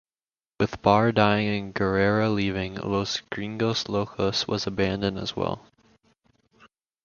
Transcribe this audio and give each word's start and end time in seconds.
With 0.59 0.81
Barr 0.81 1.11
dying 1.11 1.47
and 1.65 1.73
Guerrero 1.75 2.31
leaving, 2.31 2.73
"Los 2.73 3.19
Gringos 3.31 3.87
Locos" 3.87 4.47
was 4.47 4.65
abandoned 4.65 5.19
as 5.19 5.35
well. 5.35 5.63